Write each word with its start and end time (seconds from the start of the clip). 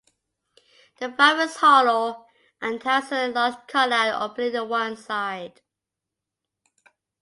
The 0.99 1.09
valve 1.09 1.41
is 1.41 1.57
hollow, 1.57 2.25
and 2.59 2.81
has 2.81 3.11
a 3.11 3.27
large 3.27 3.67
cut-out 3.67 4.19
opening 4.31 4.55
in 4.55 4.67
one 4.67 4.97
side. 4.97 5.61